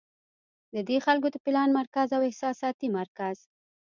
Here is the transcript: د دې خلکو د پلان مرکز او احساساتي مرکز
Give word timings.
د 0.73 0.75
دې 0.87 0.97
خلکو 1.05 1.27
د 1.31 1.35
پلان 1.45 1.69
مرکز 1.79 2.07
او 2.15 2.21
احساساتي 2.29 2.87
مرکز 2.97 3.37